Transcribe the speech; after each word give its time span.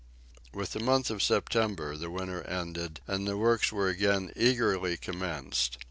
With 0.51 0.71
the 0.71 0.79
month 0.79 1.11
of 1.11 1.21
September 1.21 1.95
the 1.95 2.09
winter 2.09 2.41
ended, 2.41 3.01
and 3.05 3.27
the 3.27 3.37
works 3.37 3.71
were 3.71 3.87
again 3.87 4.33
eagerly 4.35 4.97
commenced. 4.97 5.77